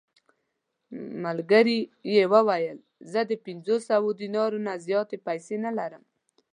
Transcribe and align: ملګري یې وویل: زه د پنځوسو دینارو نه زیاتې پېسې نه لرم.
ملګري 1.23 1.79
یې 2.13 2.23
وویل: 2.33 2.77
زه 3.11 3.21
د 3.29 3.31
پنځوسو 3.45 4.05
دینارو 4.21 4.57
نه 4.67 4.73
زیاتې 4.85 5.17
پېسې 5.25 5.55
نه 5.65 5.71
لرم. 5.79 6.03